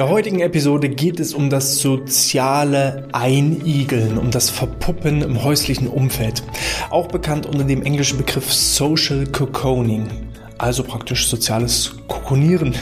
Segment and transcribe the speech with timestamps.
[0.00, 6.42] der heutigen Episode geht es um das soziale Einigeln, um das Verpuppen im häuslichen Umfeld,
[6.88, 10.08] auch bekannt unter dem englischen Begriff Social Cocooning,
[10.56, 12.74] also praktisch soziales Kokonieren,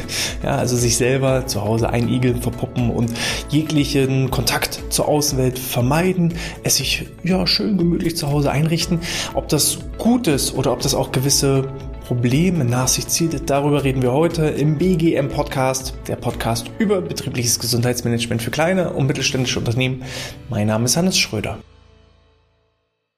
[0.45, 3.11] ja, also sich selber zu Hause einigeln, verpuppen und
[3.49, 9.01] jeglichen Kontakt zur Außenwelt vermeiden, es sich ja schön gemütlich zu Hause einrichten,
[9.35, 11.69] ob das gut ist oder ob das auch gewisse
[12.09, 13.51] Probleme nach sich zieht.
[13.51, 19.07] Darüber reden wir heute im BGM Podcast, der Podcast über betriebliches Gesundheitsmanagement für kleine und
[19.07, 20.05] mittelständische Unternehmen.
[20.49, 21.59] Mein Name ist Hannes Schröder.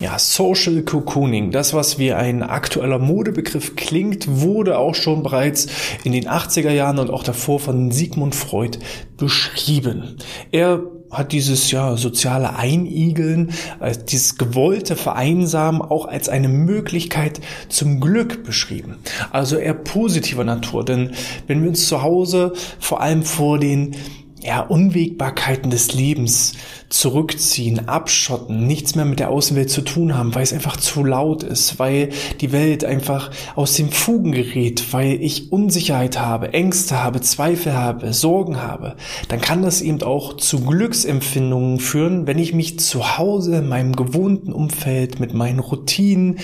[0.03, 5.69] Ja, Social Cocooning, das was wie ein aktueller Modebegriff klingt, wurde auch schon bereits
[6.03, 8.81] in den 80er Jahren und auch davor von Sigmund Freud
[9.17, 10.17] beschrieben.
[10.51, 18.01] Er hat dieses ja soziale Einigeln, äh, dieses gewollte Vereinsamen auch als eine Möglichkeit zum
[18.01, 18.97] Glück beschrieben.
[19.31, 21.13] Also eher positiver Natur, denn
[21.47, 23.97] wenn wir uns zu Hause vor allem vor den
[24.43, 26.55] ja, Unwägbarkeiten des Lebens
[26.89, 31.43] zurückziehen, abschotten, nichts mehr mit der Außenwelt zu tun haben, weil es einfach zu laut
[31.43, 32.11] ist, weil
[32.41, 38.13] die Welt einfach aus den Fugen gerät, weil ich Unsicherheit habe, Ängste habe, Zweifel habe,
[38.13, 38.97] Sorgen habe,
[39.29, 43.95] dann kann das eben auch zu Glücksempfindungen führen, wenn ich mich zu Hause in meinem
[43.95, 46.39] gewohnten Umfeld mit meinen Routinen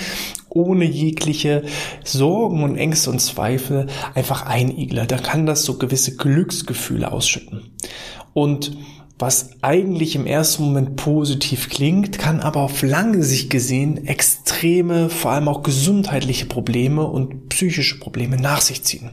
[0.48, 1.64] ohne jegliche
[2.04, 5.06] Sorgen und Ängste und Zweifel einfach einigle.
[5.06, 7.70] Da kann das so gewisse Glücksgefühle ausschütten.
[8.32, 8.76] Und
[9.18, 15.30] was eigentlich im ersten Moment positiv klingt, kann aber auf lange Sicht gesehen extreme, vor
[15.30, 19.12] allem auch gesundheitliche Probleme und psychische Probleme nach sich ziehen.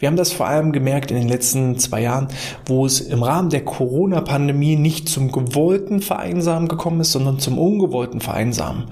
[0.00, 2.28] Wir haben das vor allem gemerkt in den letzten zwei Jahren,
[2.66, 8.20] wo es im Rahmen der Corona-Pandemie nicht zum gewollten Vereinsamen gekommen ist, sondern zum ungewollten
[8.20, 8.84] Vereinsamen.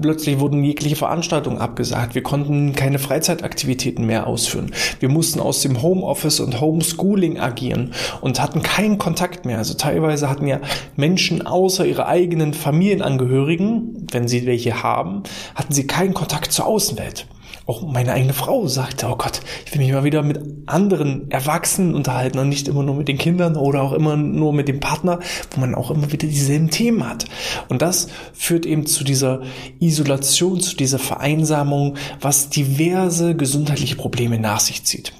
[0.00, 2.14] Plötzlich wurden jegliche Veranstaltungen abgesagt.
[2.14, 4.72] Wir konnten keine Freizeitaktivitäten mehr ausführen.
[5.00, 9.58] Wir mussten aus dem Homeoffice und Homeschooling agieren und hatten keinen Kontakt mehr.
[9.58, 10.60] Also teilweise hatten ja
[10.96, 17.26] Menschen außer ihre eigenen Familienangehörigen, wenn sie welche haben, hatten sie keinen Kontakt zur Außenwelt.
[17.66, 21.94] Auch meine eigene Frau sagte, oh Gott, ich will mich mal wieder mit anderen Erwachsenen
[21.94, 25.20] unterhalten und nicht immer nur mit den Kindern oder auch immer nur mit dem Partner,
[25.50, 27.26] wo man auch immer wieder dieselben Themen hat.
[27.68, 29.42] Und das führt eben zu dieser
[29.78, 35.12] Isolation, zu dieser Vereinsamung, was diverse gesundheitliche Probleme nach sich zieht.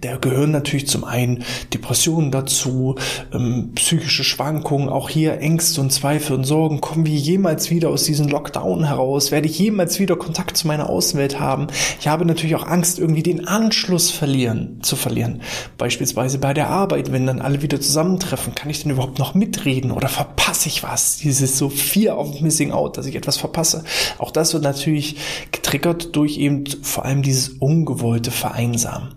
[0.00, 2.96] Da gehören natürlich zum einen Depressionen dazu,
[3.32, 6.80] ähm, psychische Schwankungen, auch hier Ängste und Zweifel und Sorgen.
[6.80, 9.30] Kommen wir jemals wieder aus diesem Lockdown heraus?
[9.30, 11.66] Werde ich jemals wieder Kontakt zu meiner Außenwelt haben?
[12.00, 15.42] Ich habe natürlich auch Angst, irgendwie den Anschluss verlieren, zu verlieren.
[15.76, 19.90] Beispielsweise bei der Arbeit, wenn dann alle wieder zusammentreffen, kann ich denn überhaupt noch mitreden
[19.90, 21.18] oder verpasse ich was?
[21.18, 23.84] Dieses so Fear of Missing Out, dass ich etwas verpasse.
[24.18, 25.16] Auch das wird natürlich
[25.50, 29.14] getriggert durch eben vor allem dieses ungewollte Vereinsamen.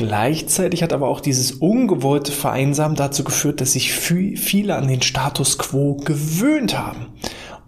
[0.00, 5.58] Gleichzeitig hat aber auch dieses ungewollte Vereinsamen dazu geführt, dass sich viele an den Status
[5.58, 7.08] quo gewöhnt haben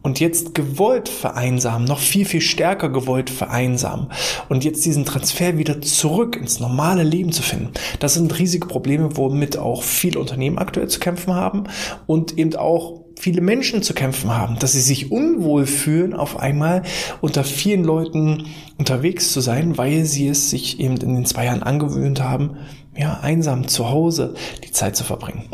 [0.00, 4.06] und jetzt gewollt vereinsamen, noch viel, viel stärker gewollt vereinsamen
[4.48, 7.72] und jetzt diesen Transfer wieder zurück ins normale Leben zu finden.
[8.00, 11.64] Das sind riesige Probleme, womit auch viele Unternehmen aktuell zu kämpfen haben
[12.06, 16.82] und eben auch viele Menschen zu kämpfen haben, dass sie sich unwohl fühlen, auf einmal
[17.20, 18.46] unter vielen Leuten
[18.78, 22.56] unterwegs zu sein, weil sie es sich eben in den zwei Jahren angewöhnt haben,
[22.96, 24.34] ja, einsam zu Hause
[24.64, 25.48] die Zeit zu verbringen.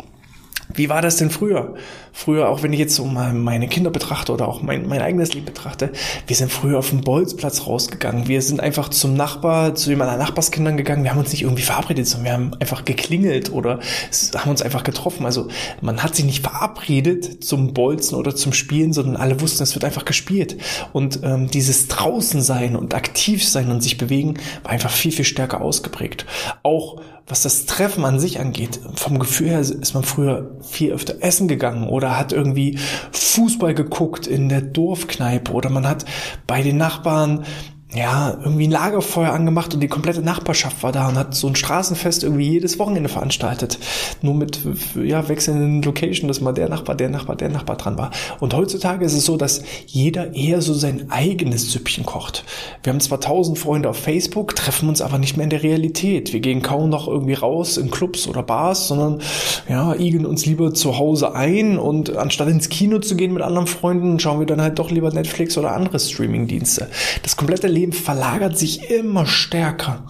[0.73, 1.75] Wie war das denn früher?
[2.11, 5.33] Früher, auch wenn ich jetzt so mal meine Kinder betrachte oder auch mein, mein eigenes
[5.33, 5.91] Leben betrachte,
[6.27, 8.27] wir sind früher auf dem Bolzplatz rausgegangen.
[8.27, 11.03] Wir sind einfach zum Nachbar, zu jemandem Nachbarskindern gegangen.
[11.03, 13.79] Wir haben uns nicht irgendwie verabredet, sondern wir haben einfach geklingelt oder
[14.35, 15.25] haben uns einfach getroffen.
[15.25, 15.47] Also
[15.81, 19.85] man hat sich nicht verabredet zum Bolzen oder zum Spielen, sondern alle wussten, es wird
[19.85, 20.57] einfach gespielt.
[20.93, 25.25] Und ähm, dieses draußen sein und aktiv sein und sich bewegen war einfach viel, viel
[25.25, 26.25] stärker ausgeprägt.
[26.63, 31.17] Auch was das Treffen an sich angeht, vom Gefühl her ist man früher viel öfter
[31.19, 32.77] essen gegangen oder hat irgendwie
[33.11, 36.05] Fußball geguckt in der Dorfkneipe oder man hat
[36.47, 37.45] bei den Nachbarn
[37.91, 41.55] ja, irgendwie ein Lagerfeuer angemacht und die komplette Nachbarschaft war da und hat so ein
[41.55, 43.79] Straßenfest irgendwie jedes Wochenende veranstaltet.
[44.21, 44.59] Nur mit,
[44.95, 48.11] ja, wechselnden Location, dass mal der Nachbar, der Nachbar, der Nachbar dran war.
[48.39, 52.43] Und heutzutage ist es so, dass jeder eher so sein eigenes Süppchen kocht.
[52.83, 56.31] Wir haben zwar tausend Freunde auf Facebook, treffen uns aber nicht mehr in der Realität.
[56.31, 59.19] Wir gehen kaum noch irgendwie raus in Clubs oder Bars, sondern,
[59.67, 63.65] ja, igeln uns lieber zu Hause ein und anstatt ins Kino zu gehen mit anderen
[63.65, 66.87] Freunden, schauen wir dann halt doch lieber Netflix oder andere Streamingdienste.
[67.23, 70.05] Das komplette Leben verlagert sich immer stärker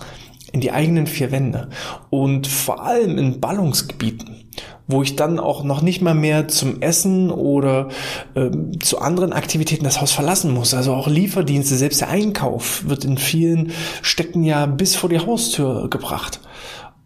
[0.51, 1.69] in die eigenen vier Wände
[2.09, 4.49] und vor allem in Ballungsgebieten,
[4.87, 7.89] wo ich dann auch noch nicht mal mehr zum Essen oder
[8.33, 8.49] äh,
[8.79, 10.73] zu anderen Aktivitäten das Haus verlassen muss.
[10.73, 15.87] Also auch Lieferdienste, selbst der Einkauf wird in vielen Städten ja bis vor die Haustür
[15.89, 16.39] gebracht.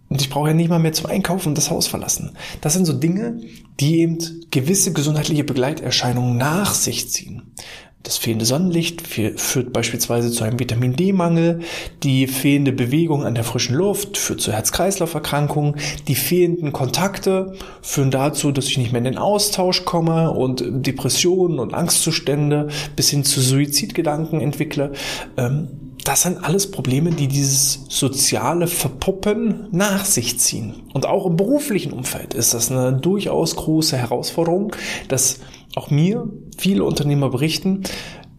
[0.08, 2.38] Und ich brauche ja nicht mal mehr zum Einkaufen das Haus verlassen.
[2.62, 3.42] Das sind so Dinge,
[3.80, 4.20] die eben
[4.52, 7.54] gewisse gesundheitliche Begleiterscheinungen nach sich ziehen.
[8.04, 11.62] Das fehlende Sonnenlicht führt beispielsweise zu einem Vitamin D-Mangel.
[12.04, 15.76] Die fehlende Bewegung an der frischen Luft führt zu Herz-Kreislauf-Erkrankungen.
[16.10, 21.60] Die fehlenden Kontakte führen dazu, dass ich nicht mehr in den Austausch komme und Depressionen
[21.60, 22.68] und Angstzustände
[22.98, 24.92] bis hin zu Suizidgedanken entwickle.
[25.38, 25.70] Ähm,
[26.04, 30.84] das sind alles Probleme, die dieses soziale Verpuppen nach sich ziehen.
[30.94, 34.76] Und auch im beruflichen Umfeld ist das eine durchaus große Herausforderung,
[35.08, 35.40] dass
[35.76, 37.84] auch mir viele Unternehmer berichten,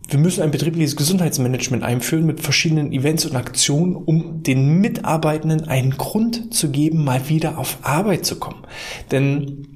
[0.09, 5.93] wir müssen ein betriebliches Gesundheitsmanagement einführen mit verschiedenen Events und Aktionen, um den Mitarbeitenden einen
[5.93, 8.63] Grund zu geben, mal wieder auf Arbeit zu kommen.
[9.11, 9.67] Denn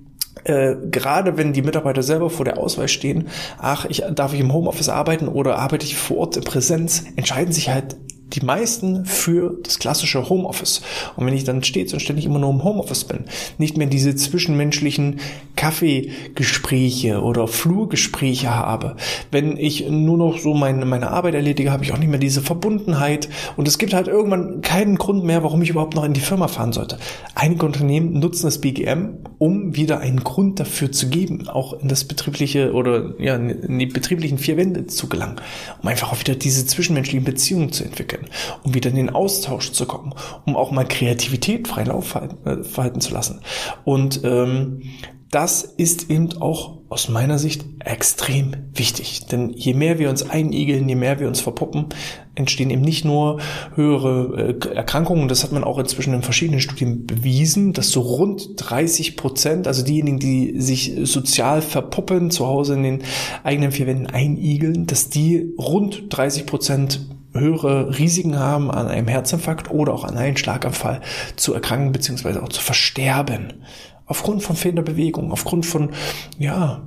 [0.45, 3.29] äh, gerade wenn die Mitarbeiter selber vor der Auswahl stehen,
[3.59, 7.53] ach, ich, darf ich im Homeoffice arbeiten oder arbeite ich vor Ort in Präsenz, entscheiden
[7.53, 7.97] sich halt
[8.35, 10.83] die meisten für das klassische Homeoffice.
[11.17, 13.25] Und wenn ich dann stets und ständig immer nur im Homeoffice bin,
[13.57, 15.21] nicht mehr diese zwischenmenschlichen
[15.59, 18.97] Kaffeegespräche oder Flurgespräche habe,
[19.31, 22.43] wenn ich nur noch so meine, meine Arbeit erledige, habe ich auch nicht mehr diese
[22.43, 26.21] Verbundenheit und es gibt halt irgendwann keinen Grund mehr, warum ich überhaupt noch in die
[26.21, 26.99] Firma fahren sollte.
[27.35, 32.05] Einige Unternehmen nutzen das BGM, um wieder einen Grund dafür zu geben, auch in das
[32.05, 35.37] betriebliche oder ja, in die betrieblichen vier Wände zu gelangen,
[35.83, 38.29] um einfach auch wieder diese zwischenmenschlichen Beziehungen zu entwickeln
[38.63, 40.15] um wieder in den Austausch zu kommen,
[40.47, 43.41] um auch mal Kreativität freien Lauf verhalten, äh, verhalten zu lassen.
[43.85, 44.83] Und ähm,
[45.31, 49.27] das ist eben auch aus meiner Sicht extrem wichtig.
[49.27, 51.87] Denn je mehr wir uns einigeln, je mehr wir uns verpuppen,
[52.35, 53.41] entstehen eben nicht nur
[53.75, 55.29] höhere äh, Erkrankungen.
[55.29, 59.85] Das hat man auch inzwischen in verschiedenen Studien bewiesen, dass so rund 30 Prozent, also
[59.85, 63.03] diejenigen, die sich sozial verpuppen, zu Hause in den
[63.45, 67.01] eigenen vier Wänden einigeln, dass die rund 30 Prozent
[67.35, 71.03] höhere Risiken haben, an einem Herzinfarkt oder auch an einem Schlaganfall
[71.37, 73.65] zu erkranken beziehungsweise auch zu versterben.
[74.09, 75.91] Aufgrund von fehlender Bewegung, aufgrund von,
[76.39, 76.83] ja,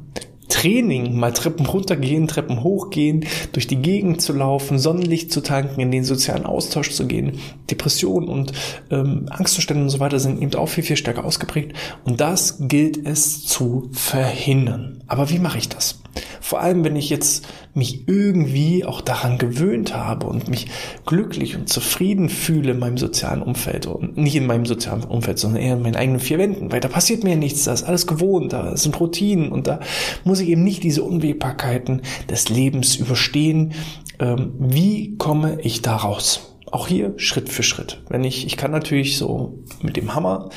[0.52, 5.92] Training, mal Treppen runtergehen, Treppen hochgehen, durch die Gegend zu laufen, Sonnenlicht zu tanken, in
[5.92, 7.40] den sozialen Austausch zu gehen.
[7.72, 8.52] Depressionen und
[8.92, 11.76] ähm, Angstzustände und so weiter sind eben auch viel, viel stärker ausgeprägt.
[12.04, 15.04] Und das gilt es zu verhindern.
[15.08, 16.02] Aber wie mache ich das?
[16.40, 20.68] Vor allem, wenn ich jetzt mich irgendwie auch daran gewöhnt habe und mich
[21.06, 25.62] glücklich und zufrieden fühle in meinem sozialen Umfeld und nicht in meinem sozialen Umfeld, sondern
[25.62, 28.54] eher in meinen eigenen vier Wänden, weil da passiert mir nichts, da ist alles gewohnt,
[28.54, 29.80] da sind Routinen und da
[30.24, 33.74] muss ich eben nicht diese Unwägbarkeiten des Lebens überstehen.
[34.20, 36.51] Ähm, wie komme ich da raus?
[36.72, 38.02] Auch hier Schritt für Schritt.
[38.08, 40.50] Wenn ich, ich kann natürlich so mit dem Hammer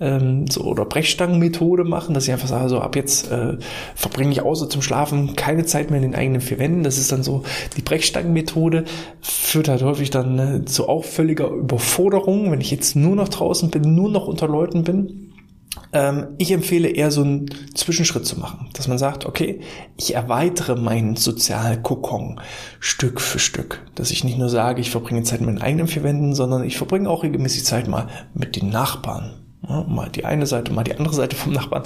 [0.00, 3.56] ähm, so oder Brechstangenmethode machen, dass ich einfach sage, so ab jetzt äh,
[3.94, 6.82] verbringe ich außer zum Schlafen keine Zeit mehr in den eigenen vier Wänden.
[6.82, 7.44] Das ist dann so
[7.76, 8.84] die Brechstangenmethode,
[9.20, 13.70] führt halt häufig dann äh, zu auch völliger Überforderung, wenn ich jetzt nur noch draußen
[13.70, 15.29] bin, nur noch unter Leuten bin.
[15.92, 19.60] Ähm, ich empfehle eher so einen Zwischenschritt zu machen, dass man sagt, okay,
[19.96, 22.40] ich erweitere meinen Sozialkokon
[22.80, 23.82] Stück für Stück.
[23.94, 26.76] Dass ich nicht nur sage, ich verbringe Zeit mit meinen eigenen vier Wänden, sondern ich
[26.76, 30.96] verbringe auch regelmäßig Zeit mal mit den Nachbarn, ja, mal die eine Seite, mal die
[30.96, 31.84] andere Seite vom Nachbarn.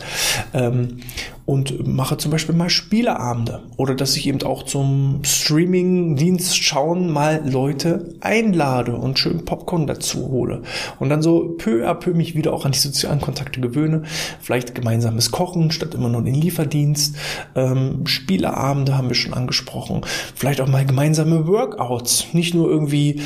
[1.47, 3.65] Und mache zum Beispiel mal Spieleabende.
[3.77, 10.31] Oder dass ich eben auch zum Streaming-Dienst schauen mal Leute einlade und schön Popcorn dazu
[10.31, 10.63] hole.
[10.99, 14.05] Und dann so peu à peu mich wieder auch an die sozialen Kontakte gewöhne.
[14.41, 17.17] Vielleicht gemeinsames Kochen statt immer nur den Lieferdienst.
[17.55, 20.01] Ähm, Spieleabende haben wir schon angesprochen.
[20.35, 22.33] Vielleicht auch mal gemeinsame Workouts.
[22.33, 23.21] Nicht nur irgendwie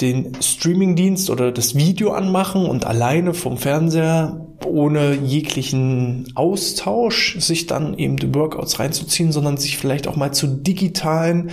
[0.00, 7.96] den Streamingdienst oder das Video anmachen und alleine vom Fernseher ohne jeglichen Austausch sich dann
[7.96, 11.50] eben die Workouts reinzuziehen, sondern sich vielleicht auch mal zu digitalen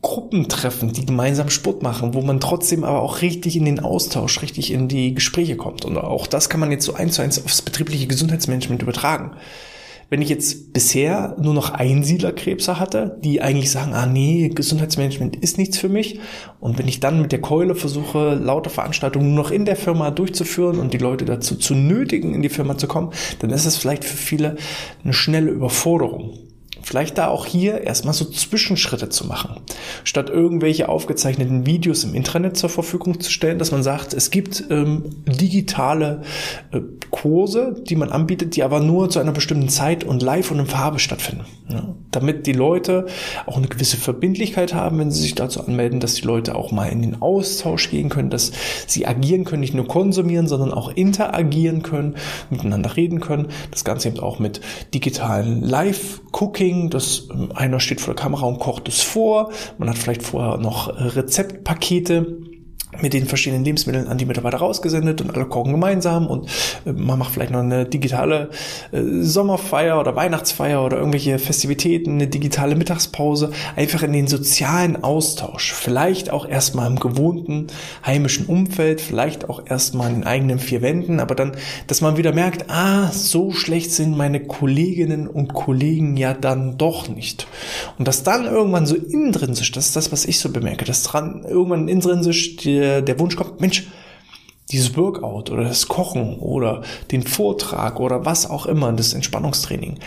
[0.00, 4.42] Gruppen treffen, die gemeinsam Sport machen, wo man trotzdem aber auch richtig in den Austausch,
[4.42, 5.84] richtig in die Gespräche kommt.
[5.84, 9.32] Und auch das kann man jetzt so eins zu eins aufs betriebliche Gesundheitsmanagement übertragen.
[10.12, 15.56] Wenn ich jetzt bisher nur noch Einsiedlerkrebse hatte, die eigentlich sagen, ah nee, Gesundheitsmanagement ist
[15.56, 16.20] nichts für mich.
[16.60, 20.10] Und wenn ich dann mit der Keule versuche, lauter Veranstaltungen nur noch in der Firma
[20.10, 23.78] durchzuführen und die Leute dazu zu nötigen, in die Firma zu kommen, dann ist es
[23.78, 24.56] vielleicht für viele
[25.02, 26.34] eine schnelle Überforderung.
[26.82, 29.60] Vielleicht da auch hier erstmal so Zwischenschritte zu machen.
[30.04, 34.64] Statt irgendwelche aufgezeichneten Videos im Internet zur Verfügung zu stellen, dass man sagt, es gibt
[34.70, 36.22] ähm, digitale
[36.72, 40.58] äh, Kurse, die man anbietet, die aber nur zu einer bestimmten Zeit und live und
[40.58, 41.44] in Farbe stattfinden.
[41.68, 43.06] Ja, damit die Leute
[43.46, 46.86] auch eine gewisse Verbindlichkeit haben, wenn sie sich dazu anmelden, dass die Leute auch mal
[46.86, 48.52] in den Austausch gehen können, dass
[48.86, 52.16] sie agieren können, nicht nur konsumieren, sondern auch interagieren können,
[52.50, 53.48] miteinander reden können.
[53.70, 54.60] Das Ganze eben auch mit
[54.92, 59.52] digitalen Live-Cooking Cooking, dass ähm, einer steht vor der Kamera und kocht es vor.
[59.78, 62.51] Man hat vielleicht vorher noch äh, Rezeptpakete
[63.00, 66.48] mit den verschiedenen Lebensmitteln an die Mitarbeiter rausgesendet und alle kochen gemeinsam und
[66.84, 68.50] äh, man macht vielleicht noch eine digitale
[68.92, 75.72] äh, Sommerfeier oder Weihnachtsfeier oder irgendwelche Festivitäten, eine digitale Mittagspause, einfach in den sozialen Austausch,
[75.72, 77.68] vielleicht auch erstmal im gewohnten
[78.04, 81.52] heimischen Umfeld, vielleicht auch erstmal in den eigenen vier Wänden, aber dann,
[81.86, 87.08] dass man wieder merkt, ah, so schlecht sind meine Kolleginnen und Kollegen ja dann doch
[87.08, 87.46] nicht.
[87.98, 91.44] Und dass dann irgendwann so intrinsisch, das ist das, was ich so bemerke, dass dran
[91.48, 93.86] irgendwann intrinsisch die der, der Wunsch kommt, Mensch,
[94.72, 99.98] dieses Workout oder das Kochen oder den Vortrag oder was auch immer, das Entspannungstraining,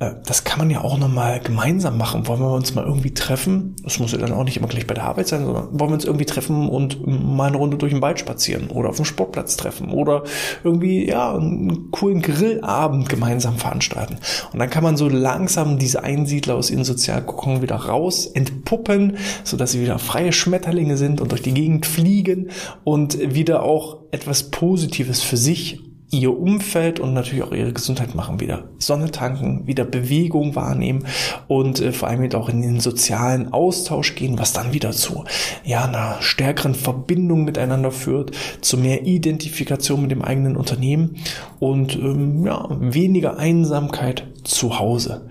[0.00, 2.26] äh, das kann man ja auch nochmal gemeinsam machen.
[2.26, 3.76] Wollen wir uns mal irgendwie treffen?
[3.82, 5.94] Das muss ja dann auch nicht immer gleich bei der Arbeit sein, sondern wollen wir
[5.94, 9.56] uns irgendwie treffen und mal eine Runde durch den Wald spazieren oder auf dem Sportplatz
[9.56, 10.24] treffen oder
[10.62, 14.16] irgendwie, ja, einen coolen Grillabend gemeinsam veranstalten.
[14.52, 19.72] Und dann kann man so langsam diese Einsiedler aus ihren Sozialkokon wieder raus entpuppen, sodass
[19.72, 22.50] sie wieder freie Schmetterlinge sind und durch die Gegend fliegen
[22.84, 25.80] und wieder auch etwas Positives für sich
[26.10, 31.06] ihr Umfeld und natürlich auch ihre Gesundheit machen, wieder Sonne tanken, wieder Bewegung wahrnehmen
[31.48, 35.24] und äh, vor allem wieder auch in den sozialen Austausch gehen, was dann wieder zu
[35.64, 41.16] ja, einer stärkeren Verbindung miteinander führt, zu mehr Identifikation mit dem eigenen Unternehmen
[41.58, 45.28] und ähm, ja, weniger Einsamkeit zu Hause.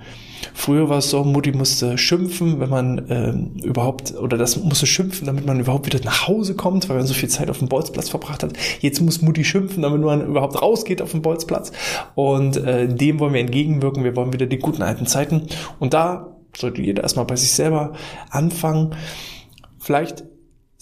[0.53, 5.25] Früher war es so, Mutti musste schimpfen, wenn man ähm, überhaupt, oder das musste schimpfen,
[5.25, 8.09] damit man überhaupt wieder nach Hause kommt, weil man so viel Zeit auf dem Bolzplatz
[8.09, 8.53] verbracht hat.
[8.79, 11.71] Jetzt muss Mutti schimpfen, damit man überhaupt rausgeht auf dem Bolzplatz.
[12.15, 14.03] Und äh, dem wollen wir entgegenwirken.
[14.03, 15.47] Wir wollen wieder die guten alten Zeiten.
[15.79, 17.93] Und da sollte jeder erstmal bei sich selber
[18.29, 18.95] anfangen.
[19.79, 20.23] Vielleicht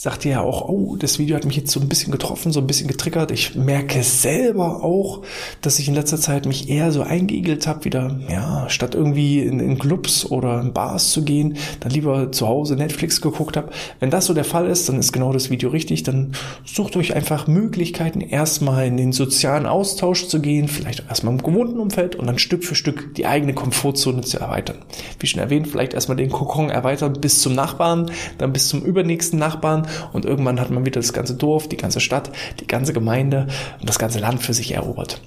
[0.01, 2.59] sagt ihr ja auch, oh, das Video hat mich jetzt so ein bisschen getroffen, so
[2.59, 3.29] ein bisschen getriggert.
[3.29, 5.21] Ich merke selber auch,
[5.61, 9.59] dass ich in letzter Zeit mich eher so eingeigelt habe, wieder, ja, statt irgendwie in,
[9.59, 13.69] in Clubs oder in Bars zu gehen, dann lieber zu Hause Netflix geguckt habe.
[13.99, 16.01] Wenn das so der Fall ist, dann ist genau das Video richtig.
[16.01, 16.31] Dann
[16.65, 21.79] sucht euch einfach Möglichkeiten, erstmal in den sozialen Austausch zu gehen, vielleicht erstmal im gewohnten
[21.79, 24.79] Umfeld und dann Stück für Stück die eigene Komfortzone zu erweitern.
[25.19, 29.37] Wie schon erwähnt, vielleicht erstmal den Kokon erweitern bis zum Nachbarn, dann bis zum übernächsten
[29.37, 33.47] Nachbarn und irgendwann hat man wieder das ganze Dorf, die ganze Stadt, die ganze Gemeinde
[33.79, 35.21] und das ganze Land für sich erobert.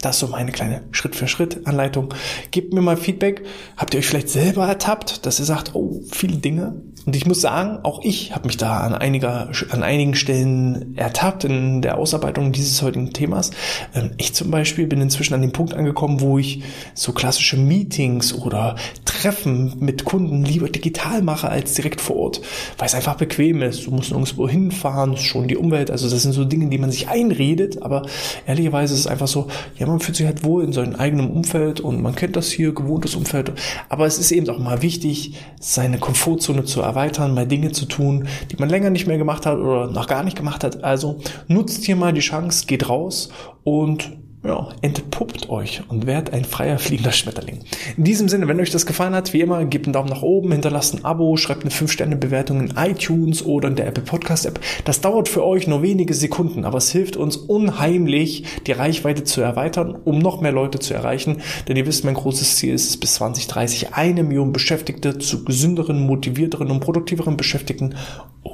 [0.00, 2.14] Das ist so meine kleine Schritt-für-Schritt-Anleitung.
[2.50, 3.42] Gebt mir mal Feedback.
[3.76, 6.74] Habt ihr euch vielleicht selber ertappt, dass ihr sagt, oh, viele Dinge?
[7.06, 11.44] Und ich muss sagen, auch ich habe mich da an, einiger, an einigen Stellen ertappt
[11.44, 13.50] in der Ausarbeitung dieses heutigen Themas.
[13.94, 16.62] Ähm, ich zum Beispiel bin inzwischen an dem Punkt angekommen, wo ich
[16.94, 22.40] so klassische Meetings oder Treffen mit Kunden lieber digital mache als direkt vor Ort,
[22.78, 23.86] weil es einfach bequem ist.
[23.86, 25.90] Du musst nirgendwo hinfahren, schon die Umwelt.
[25.90, 28.02] Also das sind so Dinge, die man sich einredet, aber
[28.46, 31.80] ehrlicherweise ist es einfach so, ja, man fühlt sich halt wohl in seinem eigenen Umfeld
[31.80, 33.52] und man kennt das hier, gewohntes Umfeld.
[33.88, 38.28] Aber es ist eben auch mal wichtig, seine Komfortzone zu erweitern, mal Dinge zu tun,
[38.50, 40.84] die man länger nicht mehr gemacht hat oder noch gar nicht gemacht hat.
[40.84, 43.30] Also nutzt hier mal die Chance, geht raus
[43.62, 44.12] und
[44.44, 47.60] ja, entpuppt euch und werdet ein freier fliegender Schmetterling.
[47.96, 50.52] In diesem Sinne, wenn euch das gefallen hat, wie immer, gebt einen Daumen nach oben,
[50.52, 54.60] hinterlasst ein Abo, schreibt eine 5-Sterne-Bewertung in iTunes oder in der Apple Podcast App.
[54.84, 59.40] Das dauert für euch nur wenige Sekunden, aber es hilft uns unheimlich, die Reichweite zu
[59.40, 61.40] erweitern, um noch mehr Leute zu erreichen.
[61.66, 66.00] Denn ihr wisst, mein großes Ziel ist es, bis 2030 eine Million Beschäftigte zu gesünderen,
[66.00, 67.94] motivierteren und produktiveren Beschäftigten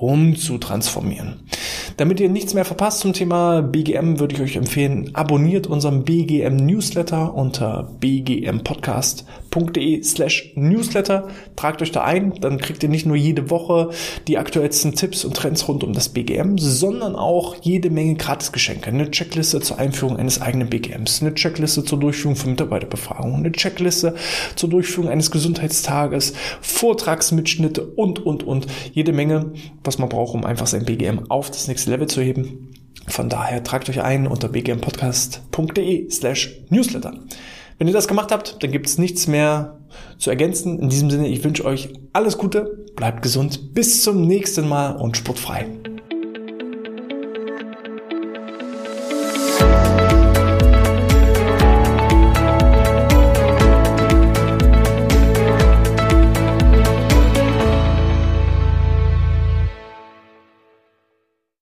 [0.01, 1.41] umzutransformieren.
[1.97, 6.57] Damit ihr nichts mehr verpasst zum Thema BGM, würde ich euch empfehlen, abonniert unseren BGM
[6.57, 7.91] Newsletter unter
[9.51, 11.29] bgmpodcast.de slash Newsletter.
[11.57, 13.91] Tragt euch da ein, dann kriegt ihr nicht nur jede Woche
[14.27, 18.89] die aktuellsten Tipps und Trends rund um das BGM, sondern auch jede Menge Gratisgeschenke.
[18.89, 24.15] Eine Checkliste zur Einführung eines eigenen BGMs, eine Checkliste zur Durchführung von Mitarbeiterbefragungen, eine Checkliste
[24.57, 28.67] zur Durchführung eines Gesundheitstages, Vortragsmitschnitte und, und, und.
[28.93, 29.53] Jede Menge,
[29.85, 32.71] was man braucht, um einfach sein BGM auf das nächste Level zu heben.
[33.07, 37.15] Von daher tragt euch ein unter bgmpodcast.de slash newsletter.
[37.79, 39.79] Wenn ihr das gemacht habt, dann gibt es nichts mehr
[40.19, 40.79] zu ergänzen.
[40.79, 45.17] In diesem Sinne, ich wünsche euch alles Gute, bleibt gesund, bis zum nächsten Mal und
[45.17, 45.67] sportfrei.